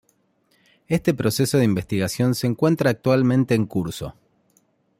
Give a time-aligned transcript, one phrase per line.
[0.87, 4.15] Este proceso de investigación se encuentra actualmente en curso.